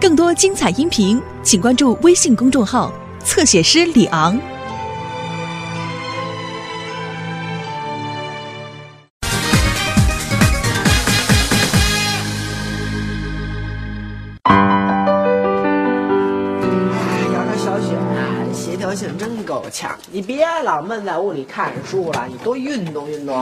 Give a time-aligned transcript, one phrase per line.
[0.00, 2.92] 更多精彩音频，请关注微信公众号
[3.24, 4.38] “侧写师李昂”。
[14.44, 14.52] 哎
[17.32, 18.22] 呀，这小雪啊，
[18.54, 19.98] 协调性真够呛。
[20.12, 23.36] 你别老闷在屋里看书了，你多运动运动。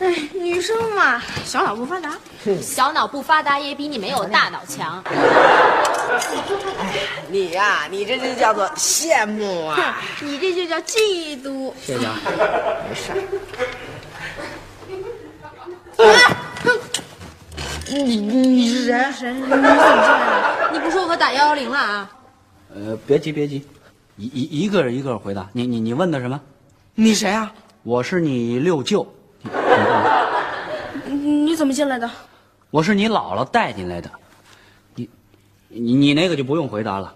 [0.00, 2.16] 哎，女生嘛，小脑不发达。
[2.60, 5.02] 小脑不发达也比你没有大脑强。
[5.06, 6.92] 哎
[7.28, 10.00] 你呀、你这就叫做羡慕啊！
[10.20, 11.72] 你这就叫嫉妒。
[11.80, 12.16] 谢谢啊，
[12.88, 13.18] 没事儿。
[17.88, 19.12] 你你是谁？
[19.12, 19.32] 谁？
[19.32, 19.70] 你怎么进来
[20.40, 20.70] 了？
[20.72, 22.10] 你不说我可打幺幺零了啊？
[22.74, 23.64] 呃，别急别急，
[24.16, 25.48] 一一一个一个回答。
[25.52, 26.40] 你你你问的什么？
[26.94, 27.52] 你谁啊？
[27.82, 29.06] 我是你六舅，
[31.04, 32.10] 你你怎么进来的？
[32.70, 34.10] 我是你姥姥带进来的。
[34.94, 35.08] 你
[35.68, 37.14] 你你那个就不用回答了。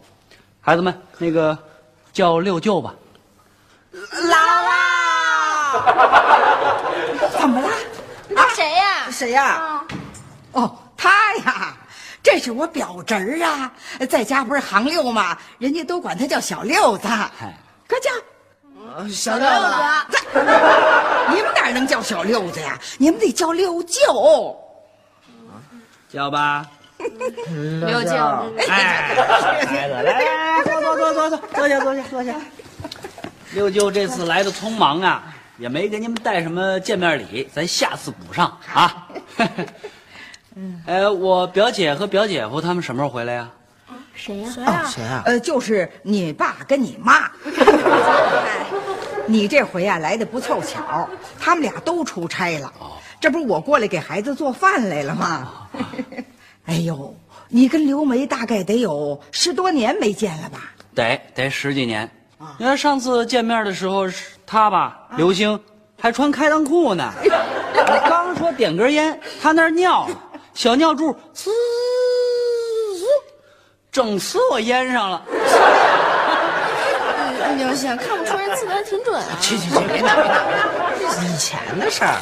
[0.60, 1.56] 孩子们，那个
[2.12, 2.94] 叫六舅吧。
[3.92, 4.36] 姥
[5.72, 5.80] 姥，
[7.38, 7.68] 怎么了？
[8.28, 9.10] 那谁呀？
[9.10, 9.82] 谁呀、
[10.52, 11.76] 哦，他呀，
[12.22, 13.72] 这是我表侄儿啊，
[14.08, 15.36] 在家不是行六吗？
[15.58, 17.08] 人家都管他叫小六子。
[17.08, 17.56] 哎，
[17.88, 18.10] 快叫！
[19.10, 19.46] 小六
[20.10, 20.18] 子，
[21.30, 22.78] 你们哪能叫小六子呀？
[22.98, 24.56] 你们得叫六舅。
[26.08, 26.66] 叫吧。
[26.98, 28.10] 六舅，
[28.68, 32.34] 哎，孩子，来来来，坐坐坐坐坐，坐下坐下坐下。
[33.52, 35.22] 六舅这次来的匆忙啊，
[35.58, 39.08] 也没给你们带什么见面礼，咱下次补上啊。
[40.86, 43.48] 哎， 我表姐和表姐夫他们什么时候回来呀？
[44.14, 44.50] 谁呀？
[44.52, 44.84] 谁呀？
[44.88, 45.22] 谁啊？
[45.26, 47.30] 呃，就是你爸跟你妈。
[49.28, 51.06] 哎你这回呀、来的不凑巧，
[51.38, 52.72] 他们俩都出差了。
[53.20, 55.68] 这不是我过来给孩子做饭来了吗？
[56.64, 57.14] 哎呦，
[57.48, 60.72] 你跟刘梅大概得有十多年没见了吧？
[60.94, 62.10] 得得十几年。
[62.56, 65.60] 你看上次见面的时候，是他吧，刘星
[66.00, 67.12] 还穿开裆裤呢。
[67.22, 70.08] 我刚说点根烟，他那儿尿，
[70.54, 71.50] 小尿柱滋
[72.96, 73.04] 滋，
[73.92, 75.22] 整呲我烟上了。
[77.56, 79.28] 刘星，看不出人字的还挺准啊。
[79.40, 80.44] 去去去，别闹别闹
[80.98, 81.22] 别闹！
[81.22, 82.16] 以前的事儿，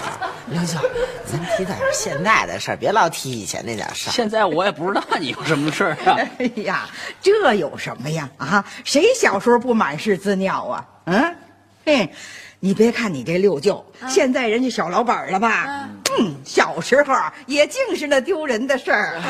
[0.47, 0.79] 刘舅，
[1.25, 4.13] 咱提点现在的事儿，别老提以前那点事儿。
[4.13, 6.17] 现在我也不知道你有什么事儿啊。
[6.39, 6.87] 哎呀，
[7.21, 8.29] 这有什么呀？
[8.39, 10.85] 啊，谁小时候不满是滋尿啊？
[11.07, 11.37] 嗯，
[11.85, 12.13] 嘿，
[12.61, 15.89] 你别看你这六舅，现在人家小老板了吧？
[16.19, 17.15] 嗯，小时候
[17.47, 19.21] 也净是那丢人的事儿。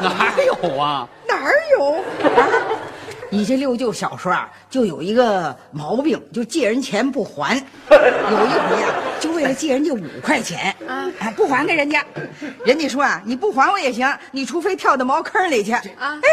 [0.00, 1.08] 哪有啊？
[1.28, 2.79] 哪儿有啊？
[3.30, 7.56] 你这六舅小时候啊，就有一个毛病，就借人钱不还。
[7.90, 12.04] 有一回啊、就为了借人家五块钱，啊，不还给人家，
[12.64, 15.72] 人家说啊，你不还我也行，你除非跳到茅坑里去。
[15.72, 16.28] 啊，哎，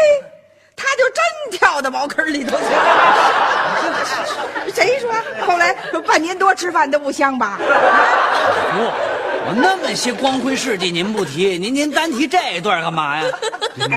[0.74, 1.22] 他就真
[1.58, 4.68] 跳到茅坑里头去了。
[4.74, 5.12] 谁说？
[5.46, 5.72] 后来
[6.06, 7.58] 半年多吃饭都不香吧？
[7.58, 7.64] 不，
[9.46, 13.24] 我那么些光辉事迹您不提，您您单提这一段干嘛呀？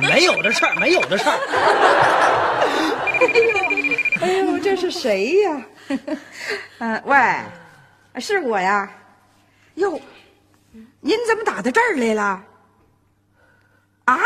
[0.02, 1.38] 没有的事儿，没有的事儿。
[4.72, 5.66] 这是谁呀？
[6.80, 8.90] 嗯、 喂，是我呀。
[9.76, 10.00] 哟，
[11.02, 12.42] 您怎么打到这儿来了？
[14.06, 14.18] 啊？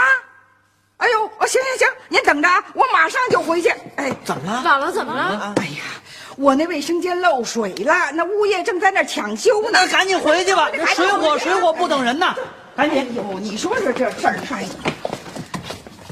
[0.98, 3.70] 哎呦，哦，行行行，您等着啊，我马上就回去。
[3.96, 4.62] 哎，怎么了？
[4.64, 5.56] 姥姥怎么了？
[5.58, 5.82] 哎呀，
[6.38, 9.70] 我那卫生间漏水了，那物业正在那抢修呢。
[9.74, 12.36] 那赶紧回去吧，这水火水火不等人呐！
[12.78, 13.00] 赶紧。
[13.00, 14.64] 哎呦，你说说这事儿，哎，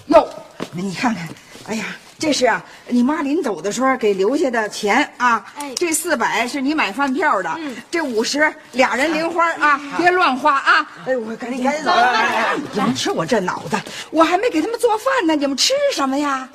[0.08, 0.28] 哟，
[0.72, 1.30] 你看看，
[1.68, 1.86] 哎呀，
[2.23, 5.45] 这是啊，你妈临走的时候给留下的钱啊。
[5.57, 7.59] 哎这四百是你买饭票的，
[7.91, 10.89] 这五十俩人零花啊，别乱花啊。
[11.06, 11.91] 哎，我赶紧赶紧走。
[11.91, 16.47] 哎你们吃我这脑袋，我还没给他们做饭呢，你们吃什么呀？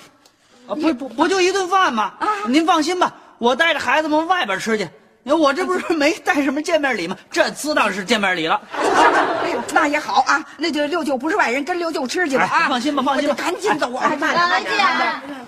[0.67, 2.15] 啊，不不不就一顿饭吗？
[2.19, 4.89] 啊，您放心吧，我带着孩子们外边吃去。
[5.25, 7.15] 我这不是没带什么见面礼吗？
[7.31, 8.59] 这自当是见面礼了。
[8.73, 12.63] 哎呦，那也好啊，那就六舅不是外人，跟六舅吃去吧啊！
[12.63, 14.09] 哎放心吧放心吧赶紧走啊！
[14.19, 15.47] 慢姥姥点见。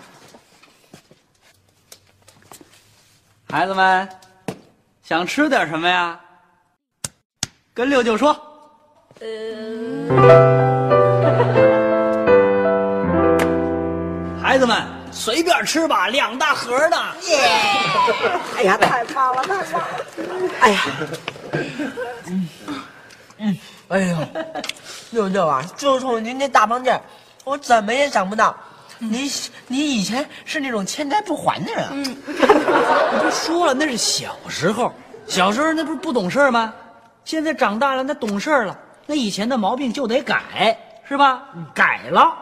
[3.51, 4.09] 孩子们，
[5.03, 6.19] 想吃点什么呀？
[7.75, 8.33] 跟六舅说。
[14.41, 14.81] 孩子们
[15.11, 16.97] 随便吃吧，两大盒呢。
[18.57, 19.89] 哎呀， 太棒了，太棒了！
[20.61, 20.83] 哎呀，
[23.39, 23.59] 嗯
[23.89, 24.17] 哎呦，
[25.11, 27.01] 六舅啊，就冲您这大胖劲儿，
[27.43, 28.57] 我怎么也想不到，
[29.01, 29.31] 你
[29.67, 32.17] 你以前是那种欠债不还的人嗯。
[32.27, 34.93] 我不说了，那是小时候，
[35.27, 36.73] 小时候那不是不懂事儿吗？
[37.25, 40.77] 现在长大了，那懂事儿了，那以前的毛病就得改，
[41.09, 41.43] 是吧？
[41.75, 42.33] 改了，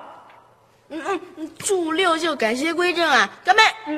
[0.90, 1.00] 嗯
[1.36, 3.28] 嗯，祝六舅改邪归正啊！
[3.44, 3.62] 干杯！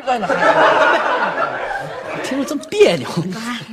[2.24, 3.08] 听着这么别扭，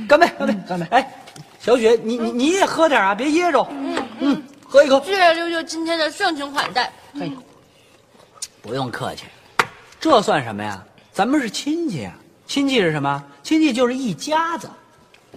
[0.08, 0.86] 干杯，干杯，干杯！
[0.90, 1.12] 哎，
[1.58, 3.66] 小雪，你你你也喝点啊，别噎着。
[3.70, 5.02] 嗯嗯，喝一口。
[5.04, 6.90] 谢谢六舅今天的盛情款待。
[7.18, 7.30] 嘿，
[8.62, 9.24] 不用客气，
[10.00, 10.82] 这算什么呀？
[11.12, 12.14] 咱们是亲戚啊！
[12.46, 13.24] 亲戚是什么？
[13.42, 14.68] 亲戚就是一家子。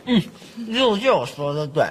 [0.05, 0.21] 嗯，
[0.67, 1.85] 六舅说的对，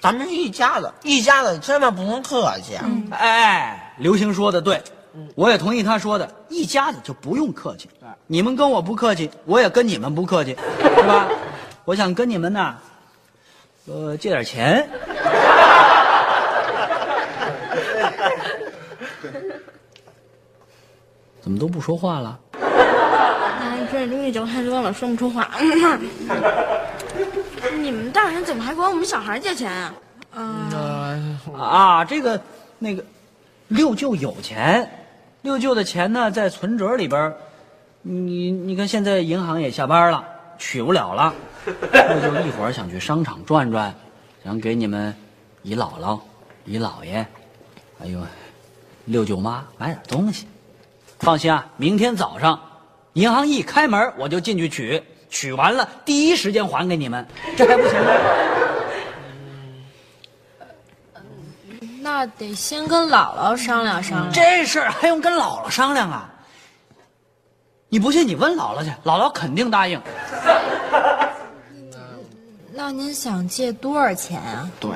[0.00, 2.84] 咱们是一家子，一家子千万不能客气啊。
[3.10, 4.82] 哎，刘星说的对，
[5.34, 7.88] 我也同意他说的，一家子就不用客气。
[8.26, 11.28] 你们跟我不客气，我也跟你们不客气，是吧？
[11.84, 12.74] 我想跟你们呢，
[13.86, 14.88] 呃，借点钱。
[21.46, 22.40] 怎么都不说话了？
[22.60, 25.48] 哎，这东西嚼太多了，说不出话。
[27.78, 29.70] 你们大人怎么还管我们小孩借钱
[30.34, 31.14] 啊？
[31.56, 32.40] 啊，这个
[32.80, 33.04] 那个，
[33.68, 34.90] 六舅有钱，
[35.42, 37.32] 六舅的钱呢在存折里边
[38.02, 40.24] 你你看现在银行也下班了，
[40.58, 41.32] 取不了了。
[41.64, 43.94] 六舅一会儿想去商场转转，
[44.42, 45.14] 想给你们
[45.62, 46.18] 姨姥姥、
[46.64, 47.24] 姨姥爷，
[48.00, 48.20] 还有
[49.04, 50.48] 六舅妈买点东西。
[51.20, 52.60] 放心啊，明天早上
[53.14, 57.26] 银行一开门我就进去取，取完了第一时间还给你们，
[57.56, 58.10] 这还不行吗？
[62.00, 64.32] 那得先跟姥姥商量商量。
[64.32, 66.30] 这事儿还用跟姥姥商量啊？
[67.88, 70.00] 你不信，你问姥姥去，姥姥肯定答应。
[72.72, 74.70] 那您想借多少钱啊？
[74.78, 74.90] 对，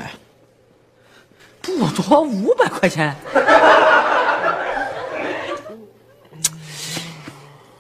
[1.63, 3.17] 不多，五百块钱。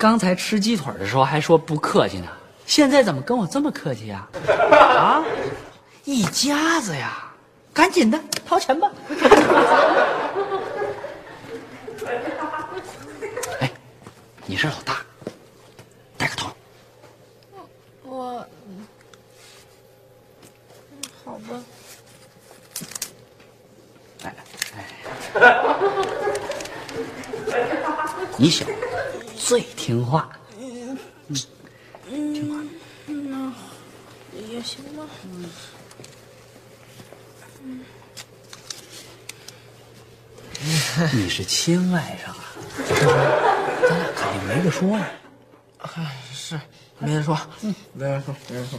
[0.01, 2.29] 刚才吃鸡腿的时候还说不客气呢，
[2.65, 4.27] 现在怎么跟我这么客气呀、
[4.73, 5.23] 啊？
[6.05, 7.31] 一家子呀，
[7.75, 8.91] 赶紧的掏钱吧。
[13.61, 13.71] 哎，
[14.47, 15.05] 你是老大，
[16.17, 16.51] 带个头。
[18.05, 18.43] 我，
[21.23, 21.63] 好吧。
[24.23, 24.35] 哎
[24.79, 24.87] 哎，
[28.39, 28.65] 你小
[29.51, 30.31] 最听话，
[34.49, 35.05] 也行吧。
[41.13, 42.37] 你是亲外甥啊，
[43.89, 45.11] 咱俩肯定没得说呀。
[45.79, 46.61] 哎是
[47.01, 48.79] 没人说，嗯，没人说，没人说。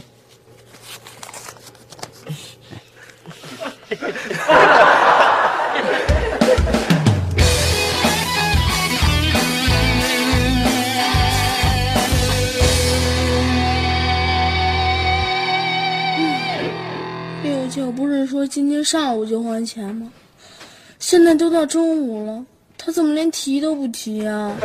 [18.42, 20.10] 说今天上午就还钱吗？
[20.98, 22.44] 现在都到中午了，
[22.76, 24.52] 他怎么连提都不提啊？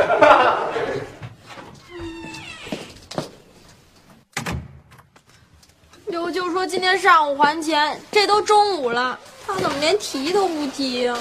[6.06, 9.16] 刘舅说今天上午还钱，这都中午了，
[9.46, 11.16] 他怎么连提都不提呀、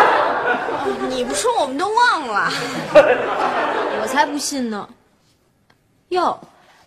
[1.08, 2.52] 你不说我们都忘了。
[4.02, 4.86] 我才不信呢！
[6.10, 6.38] 哟，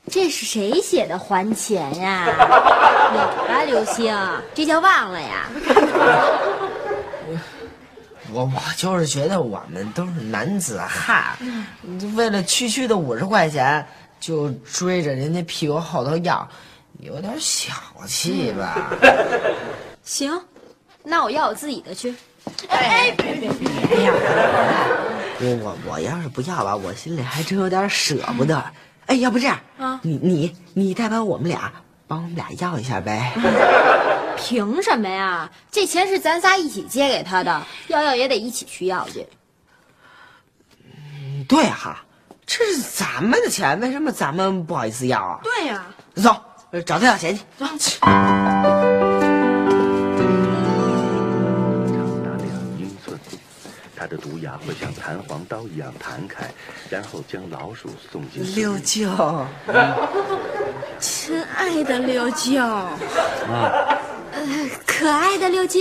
[0.09, 2.25] 这是谁写的还钱呀？
[3.13, 4.17] 有吧，刘星，
[4.53, 5.47] 这叫忘了呀？
[8.33, 11.37] 我 我就是觉得我们都是男子汉，
[12.15, 13.85] 为了区区的五十块钱
[14.19, 16.47] 就追着人家屁股后头要，
[16.99, 17.73] 有点小
[18.07, 18.91] 气吧？
[20.03, 20.41] 行，
[21.03, 22.13] 那我要我自己的去。
[22.69, 23.07] 哎
[24.03, 24.13] 呀，
[25.39, 28.63] 我我我要是不要吧，我心里还真有点舍不得。
[29.11, 31.69] 哎，要不这样啊你你你代表我们俩
[32.07, 33.33] 帮我们俩要一下呗？
[34.39, 35.51] 凭什么呀？
[35.69, 39.27] 这钱是咱仨一起借给他的，要要也得一起去要去。
[41.45, 42.05] 对哈，
[42.45, 45.41] 这是咱们的钱，为什么咱们不好意思要啊？
[45.43, 46.33] 对呀、走，
[46.85, 47.43] 找他要钱去。
[47.57, 47.67] 走。
[55.31, 56.43] 黄刀一样弹开，
[56.89, 59.07] 然后将老鼠送进六舅，
[60.99, 63.97] 亲爱的六舅，啊
[64.85, 65.79] 可爱的六舅，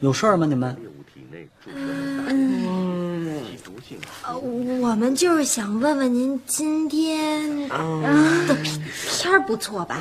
[0.00, 0.46] 有事儿吗？
[0.46, 0.74] 你们？
[1.66, 3.42] 嗯。
[4.24, 10.00] 我们就是想问问您，今天的片片儿不错吧？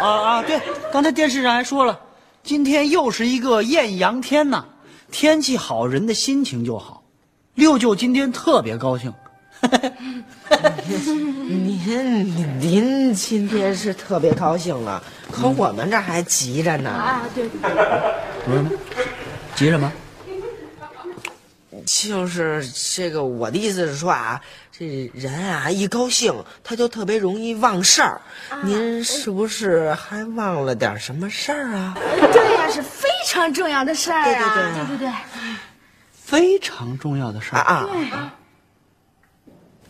[0.00, 0.58] 啊啊，对，
[0.90, 2.00] 刚才电视上还说了，
[2.44, 4.66] 今天又是一个艳阳天呐，
[5.10, 7.02] 天气好，人的心情就好。
[7.54, 9.10] 六舅今天特别高兴，
[11.48, 16.90] 您您今天是特别高兴了，可我们这还急着呢。
[16.90, 18.70] 啊，对，不是吗？
[19.56, 19.90] 急什么？
[21.86, 24.40] 就是这个，我的意思是说啊，
[24.72, 28.20] 这人啊一高兴，他就特别容易忘事儿。
[28.62, 31.94] 您是不是还忘了点什么事儿啊？
[32.32, 34.54] 对呀，是非常重要的事儿啊！
[34.88, 35.12] 对对对，
[36.12, 38.34] 非常重要的事儿啊啊！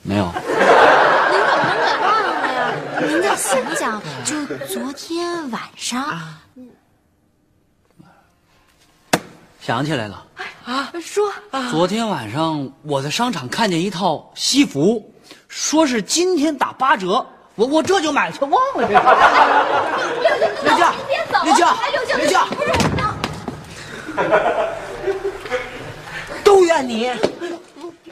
[0.03, 0.25] 没有。
[0.25, 2.75] 您怎么能给忘了呀？
[3.01, 6.05] 您再想想，就昨天晚上，
[9.67, 10.23] 想起来了
[10.67, 11.33] 啊，说
[11.71, 15.11] 昨天晚上我在商场看见一套西服，
[15.49, 19.01] 说是今天打八折，我我这就买去，忘了这个。
[20.21, 20.85] 刘静，
[21.45, 22.73] 刘静哎，刘静，刘静不是，
[26.45, 27.11] 都怨你，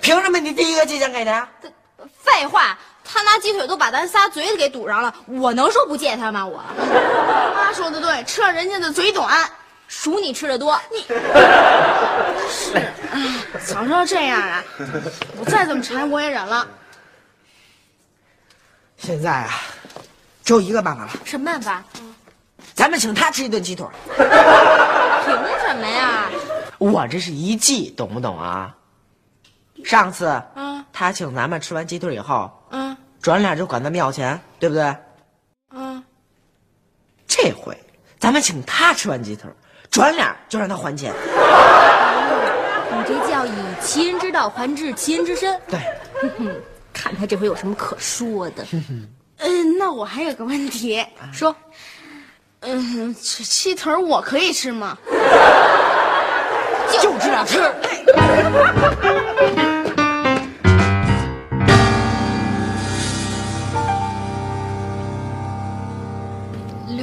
[0.00, 1.46] 凭什么你第一个借钱给他？
[2.22, 6.46] 废话，他拿鸡腿都把咱仨嘴给堵上了，我能说不借他吗？
[6.46, 6.62] 我
[7.54, 9.46] 妈说的对，吃了人家的嘴短。
[9.94, 11.02] 数你吃的多，你
[12.48, 12.76] 是，
[13.12, 13.28] 哎，
[13.62, 14.64] 早知道这样啊，
[15.38, 16.66] 我再怎么馋我也忍了。
[18.96, 19.50] 现在啊，
[20.42, 21.84] 只有一个办法了，什么办法？
[22.74, 23.86] 咱们请他吃一顿鸡腿。
[24.16, 24.26] 凭
[25.60, 26.30] 什么呀？
[26.78, 28.74] 我这是一计，懂不懂啊？
[29.84, 34.96] 上次，嗯他请咱们吃完鸡腿以后，嗯转脸就管咱们要钱，对不对？
[35.70, 36.02] 嗯，
[37.28, 37.78] 这回
[38.22, 39.50] 咱们请他吃完鸡腿，
[39.90, 41.12] 转脸就让他还钱。
[42.92, 43.50] 你这叫以
[43.80, 45.60] 其人之道还治其人之身。
[45.66, 45.80] 对，
[46.94, 48.64] 看他这回有什么可说的？
[49.38, 51.52] 嗯，那我还有个问题，说，
[52.60, 54.96] 嗯，这鸡腿我可以吃吗？
[57.02, 57.60] 就知道吃。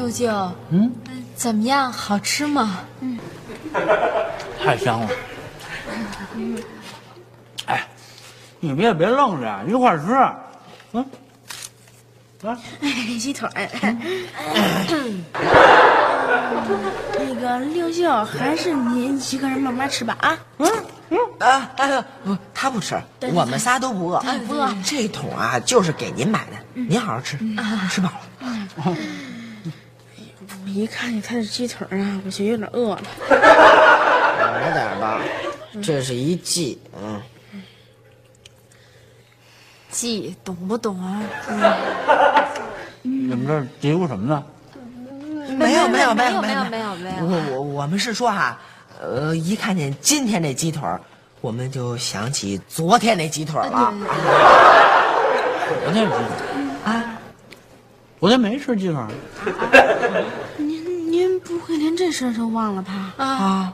[0.10, 0.92] 六舅，嗯，
[1.36, 1.92] 怎么样？
[1.92, 2.80] 好吃吗？
[4.60, 5.10] 太香了。
[7.68, 7.88] 哎，
[8.60, 10.06] 你们也别愣着，一块儿吃。
[10.94, 11.06] 嗯，
[12.42, 12.89] 来，哎，
[13.20, 13.54] 鸡腿儿。
[17.20, 20.36] 那个六舅，还是您一个人慢慢吃吧啊。
[21.38, 23.00] 啊，哎，不，他不吃，
[23.32, 24.20] 我们仨都不饿。
[24.48, 27.38] 不饿这桶啊，就是给您买的，您好好吃，
[27.92, 28.22] 吃饱了。
[30.70, 33.02] 我一看见他的鸡腿儿啊，我就有点饿了。
[33.30, 35.20] 来点吧，
[35.82, 37.20] 这是一计，嗯。
[39.90, 41.24] 记懂不懂啊？
[43.02, 44.44] 你们这嘀咕什么呢？
[45.58, 48.60] 没有没有没有没有没有没有我我我们是说哈，
[49.02, 51.02] 呃，一看见今天这鸡腿儿，
[51.42, 53.92] 我们就想起昨天那鸡腿儿了。
[55.84, 56.38] 昨天吃鸡腿
[56.86, 57.18] 啊？
[58.20, 59.08] 昨天没吃鸡腿儿。
[61.20, 63.14] 您您不会连这事儿都忘了吧？
[63.18, 63.74] 啊，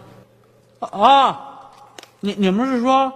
[0.79, 1.39] 啊，
[2.19, 3.13] 你你们是说，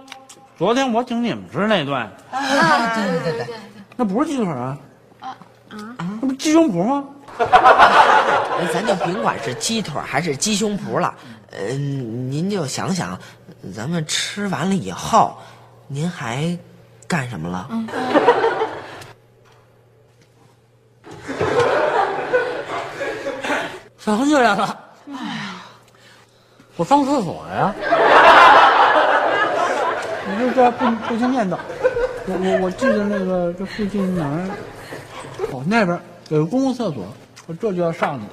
[0.56, 1.96] 昨天我请你们吃那顿，
[2.30, 3.54] 啊，对对对对，
[3.96, 4.78] 那不是鸡腿儿啊？
[5.20, 5.36] 啊
[5.98, 7.04] 那不是鸡胸脯吗？
[8.72, 11.12] 咱就甭管是鸡腿还是鸡胸脯了，
[11.50, 13.18] 嗯、您就想想，
[13.74, 15.36] 咱们吃完了以后，
[15.88, 16.56] 您还
[17.08, 17.68] 干什么了？
[24.00, 24.78] 想起来了，
[25.08, 25.62] 哎呀，
[26.76, 27.74] 我上厕所呀。
[30.26, 31.58] 你就这不不经念叨，
[32.26, 34.48] 我我我记得那个这附近哪儿，
[35.52, 37.04] 哦那边有个公共厕所，
[37.46, 38.26] 我这就要上去。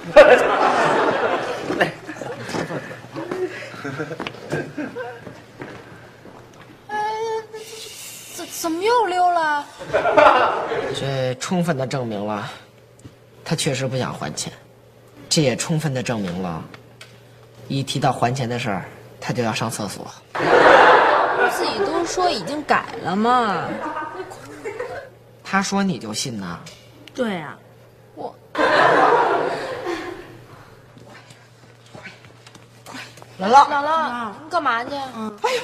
[8.36, 9.66] 怎怎么又溜了？
[10.96, 12.50] 这充分的证明了，
[13.44, 14.54] 他确实不想还钱，
[15.38, 16.64] 这也充分的证明了，
[17.68, 18.86] 一提到还钱的事儿，
[19.22, 20.12] 他就要上厕所。
[21.52, 23.68] 自己都说已经改了嘛。
[25.44, 26.58] 他说你就信呐？
[27.14, 27.56] 对呀、
[28.16, 28.36] 我
[33.40, 34.90] 姥姥，姥姥，你干嘛去？
[34.96, 35.62] 哎呦，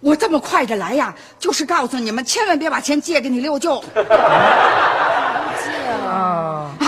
[0.00, 3.82] 我这么快的来呀，就是告诉你们，千万别把钱借给你六舅。
[3.94, 4.02] 借
[6.06, 6.70] 啊！
[6.78, 6.84] 不，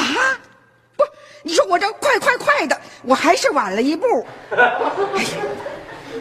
[1.47, 4.27] 你说我这快快快的，我还是晚了一步。
[4.51, 4.81] 哎呀，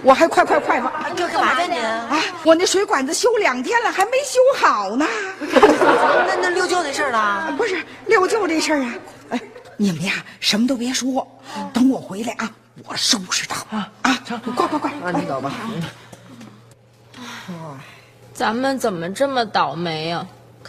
[0.04, 0.92] 我还快快快吗？
[1.16, 1.78] 这干嘛呢你？
[1.80, 5.08] 啊，我那水管子修两天了，还没修好呢。
[6.28, 7.56] 那那六舅那事儿呢？
[7.58, 8.94] 不是六舅这事儿啊，
[9.30, 9.42] 哎，
[9.78, 11.26] 你们呀什么都别说，
[11.74, 12.52] 等我回来啊，
[12.86, 14.20] 我收拾他啊啊！
[14.58, 14.92] 快快快！
[15.02, 15.54] 那，你走吧。
[18.34, 20.26] 咱们怎么这么倒霉呀、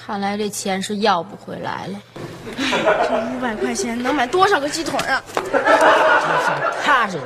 [0.06, 1.98] 看来这钱是要不回来了。
[2.58, 5.24] 这五百块钱能买多少个鸡腿儿啊？
[6.84, 7.24] 他是什么？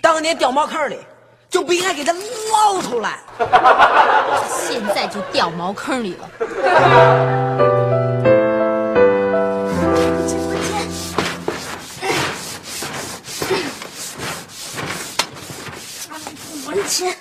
[0.00, 0.98] 当年掉茅坑里，
[1.50, 3.18] 就不应该给他捞出来。
[4.48, 6.30] 现在就掉茅坑里了。
[16.64, 17.14] 还钱。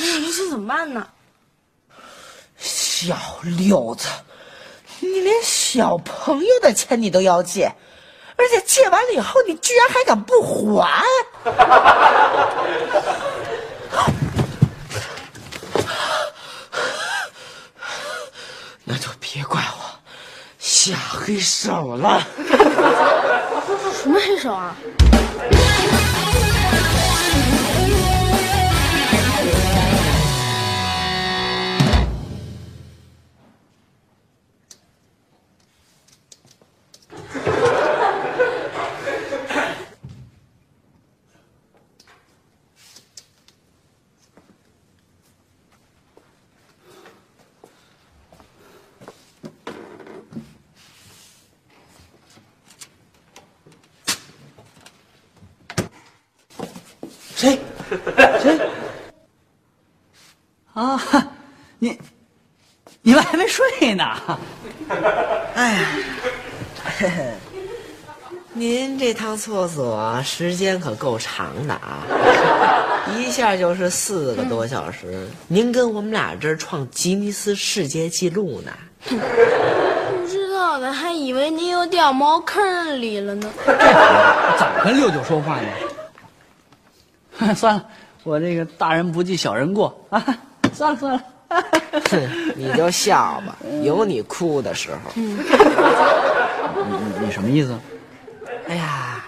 [0.00, 1.06] 哎呀，这是怎么办呢？
[2.58, 4.08] 小六子，
[5.00, 7.70] 你连小朋友的钱你都要借，
[8.36, 11.04] 而且借完了以后，你居然还敢不还？
[18.84, 19.84] 那就别怪我
[20.58, 22.26] 下黑手了。
[24.02, 24.74] 什么黑手啊？
[69.08, 72.04] 这趟厕所时间可够长的啊，
[73.16, 75.26] 一下就是四个多小时。
[75.46, 78.72] 您跟我们俩这儿创吉尼斯世界纪录呢。
[79.08, 83.50] 不知道的还以为您又掉茅坑里了呢。
[83.64, 85.58] 怎么跟六九说话
[87.40, 87.54] 呢？
[87.54, 87.86] 算了，
[88.24, 90.22] 我这个大人不计小人过啊！
[90.74, 91.22] 算了算了，
[92.10, 94.98] 哼，你就笑吧，有你哭的时候。
[95.16, 95.34] 你
[97.24, 97.74] 你什么意思？
[98.68, 99.24] 哎呀，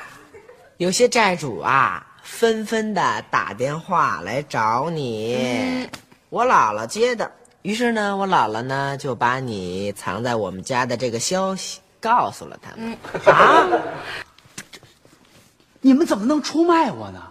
[0.77, 5.89] 有些债主啊，纷纷的打电话来找你，
[6.29, 7.31] 我姥姥接的。
[7.63, 12.95] 于是呢，我姥姥呢就把你藏在我们家的这个消息告诉了他们。
[13.35, 13.67] 啊，
[15.81, 17.23] 你们怎么能出卖我呢？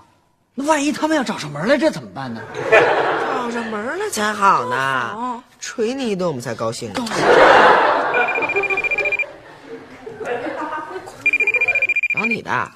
[0.56, 2.42] 那万一他们要找上门来，这怎么办呢？
[2.72, 7.06] 找上门来才好呢，捶你一顿我们才高兴呢。
[12.30, 12.72] 你的，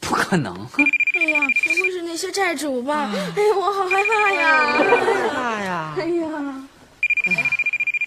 [0.00, 0.54] 不可能！
[0.54, 3.10] 哎呀，不会是那些债主吧？
[3.12, 4.72] 哎呀，我好害怕呀！
[4.72, 5.94] 害怕呀！
[5.98, 6.28] 哎呀，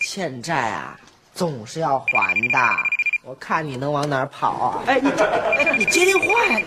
[0.02, 0.98] 欠债啊，
[1.36, 2.60] 总是要还的。
[3.26, 4.84] 我看你能往哪儿跑啊？
[4.88, 6.62] 哎，你哎，你接电话呀？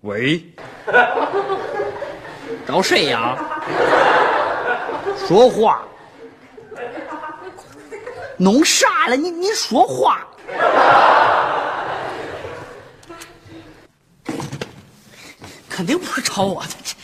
[0.00, 0.44] 喂，
[2.66, 3.36] 找谁呀？
[5.26, 5.82] 说话。
[8.36, 9.16] 弄啥了？
[9.16, 10.26] 你你说话。
[15.68, 16.94] 肯定不是找我的，这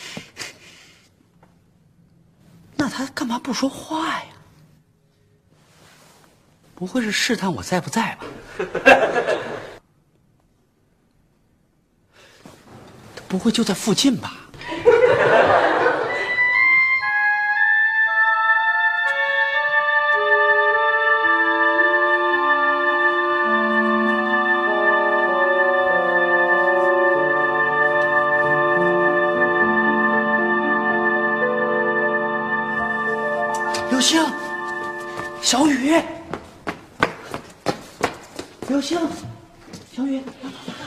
[2.76, 4.24] 那他干嘛不说话呀？
[6.74, 8.24] 不会是试探我在不在吧？
[13.14, 14.39] 他 不会就在附近吧？
[35.90, 36.00] 雨，
[38.68, 38.96] 刘星，
[39.96, 40.22] 小雨，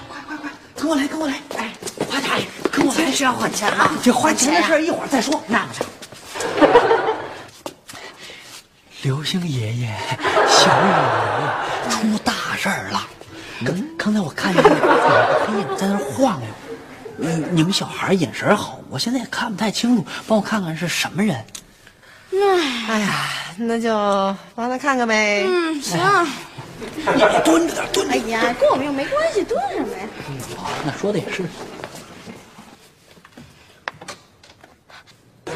[0.07, 1.73] 快快快，跟我来，跟我来，哎，
[2.09, 3.91] 快点，跟我来，是要还钱啊？
[4.01, 5.43] 这还钱的事儿一会儿再说。
[5.47, 5.85] 那不成。
[9.03, 9.93] 刘星爷爷，
[10.47, 10.85] 小雨
[11.89, 13.05] 出大事儿了。
[13.65, 16.47] 刚刚才我看见有个黑影在那晃悠，
[17.19, 21.43] 嗯，你们小孩眼神好，我现在也看不太清楚，帮我看看是什么人。
[22.87, 23.89] 哎呀，那就
[24.55, 25.43] 帮他看看呗。
[25.47, 25.99] 嗯，行。
[26.79, 28.17] 你蹲着点，蹲着哎。
[28.29, 30.03] 呀，跟我们又没关系，蹲什么呀？
[30.57, 31.43] 哦那说的也是。
[35.45, 35.51] 不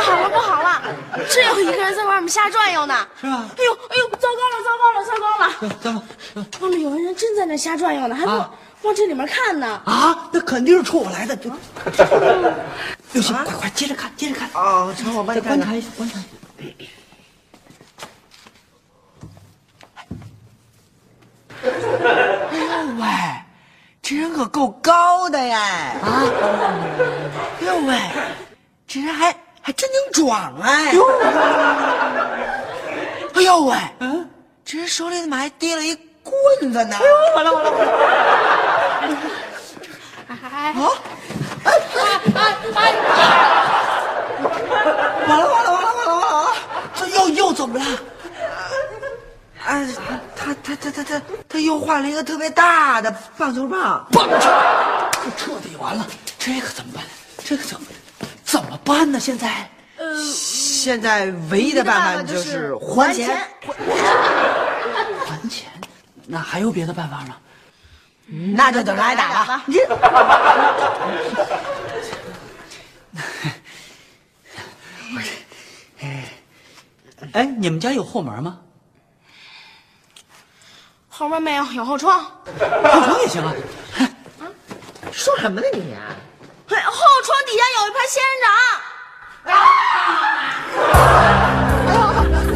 [0.00, 0.82] 好了，不好了，
[1.28, 3.06] 真有一个人在外面瞎转悠呢。
[3.20, 5.76] 是吧哎呦，哎呦，糟糕了，糟糕了，糟糕了！
[5.80, 6.02] 怎么？
[6.60, 8.50] 外面有个人真在那瞎转悠呢，还不、啊
[8.82, 9.80] 往这里面看呢。
[9.84, 11.38] 啊，那肯定是冲我来的。
[13.12, 14.48] 刘星，快快接着看，接着看。
[14.54, 15.66] 啊，成，我帮再你看看。
[15.66, 16.28] 观察一下，观察一下。
[21.62, 23.06] 哎呦喂，
[24.00, 25.58] 这人可够高的呀！
[26.02, 26.24] 啊，
[27.60, 28.00] 哎呦喂，
[28.86, 30.92] 这人还还真挺壮哎！
[33.34, 34.28] 哎呦喂，嗯，
[34.64, 36.96] 这人手里怎么还提了一棍子呢？
[36.96, 37.92] 哎呦，完了完了完了！
[40.28, 40.88] 啊！
[41.64, 41.72] 哎
[42.34, 42.92] 哎哎！
[45.28, 46.50] 完了完了完了完了完了！
[46.94, 47.84] 这又又怎么了？
[49.64, 49.86] 哎，
[50.34, 54.48] 他他他他他他又换了一个特别大的棒球棒，棒球，
[55.36, 56.04] 彻底完了，
[56.38, 57.04] 这可怎么办？
[57.44, 57.86] 这可怎么
[58.44, 59.20] 怎么办呢？
[59.20, 59.70] 现在
[60.34, 63.38] 现在唯一的办法就是还钱。
[65.24, 65.70] 还钱，
[66.26, 67.36] 那还有别的办法吗？
[68.56, 69.62] 那就等着挨打吧。
[77.34, 78.58] 哎，你们家有后门吗？
[81.08, 82.20] 后门没有，有后窗。
[82.22, 83.52] 后窗也行啊。
[85.12, 85.94] 说什么呢你？
[85.94, 88.48] 哎，后窗底下有一排仙人掌。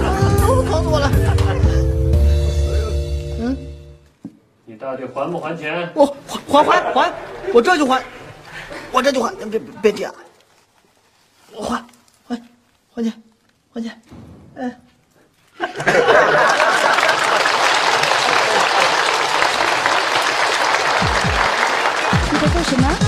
[4.87, 5.90] 到底还不还钱？
[5.94, 6.07] 我
[6.49, 7.12] 还还还还，
[7.53, 8.01] 我这就还，
[8.92, 10.14] 我这就还，别别别急啊！
[11.53, 11.85] 我还
[12.29, 12.40] 还
[12.94, 13.12] 还钱
[13.75, 14.01] 还钱，
[14.55, 14.79] 哎。
[22.31, 23.06] 你在做什么？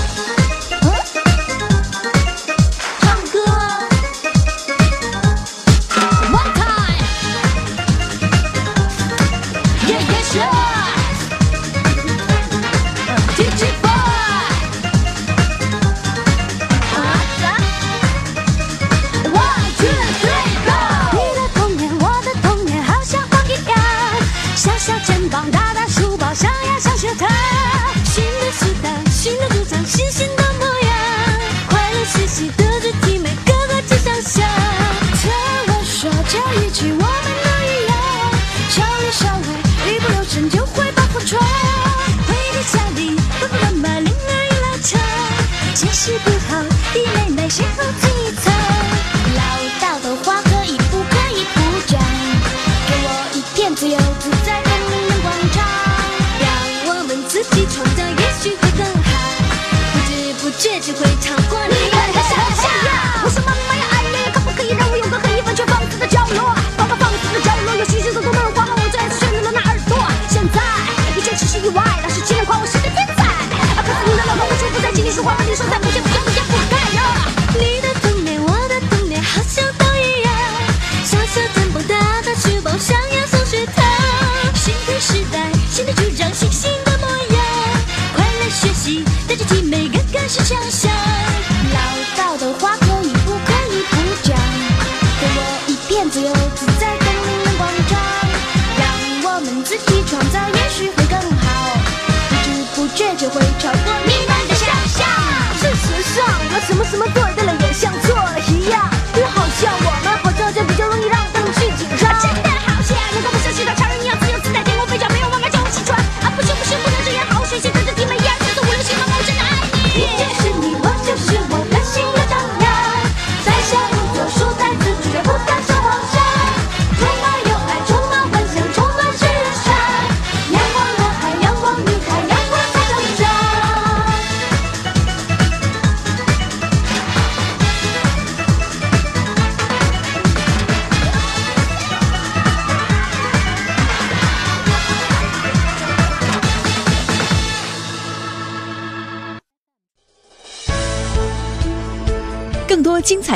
[25.59, 27.27] 大大书包，上呀上学堂。
[28.05, 30.91] 新的时代，新的主张，新新的模样，
[31.69, 34.47] 快乐学习德智体美，个个皆想象。
[35.19, 35.29] 听
[35.67, 37.91] 我说这一句，我们都一样，
[38.69, 41.41] 少里少外，一不留神就会把火闯。
[42.25, 45.01] 回天下地，爸爸妈妈恋爱一拉长，
[45.75, 47.83] 见识不好，弟妹妹先后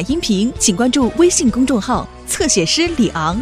[0.08, 3.40] 音频，请关注微信公众号“侧写师李昂”。